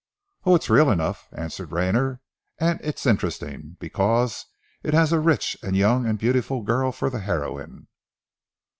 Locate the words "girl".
6.63-6.91